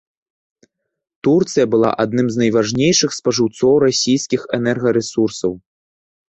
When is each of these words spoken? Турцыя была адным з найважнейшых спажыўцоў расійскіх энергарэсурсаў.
Турцыя 1.27 1.65
была 1.73 1.91
адным 2.03 2.27
з 2.35 2.41
найважнейшых 2.43 3.09
спажыўцоў 3.19 3.73
расійскіх 3.85 4.41
энергарэсурсаў. 4.59 5.53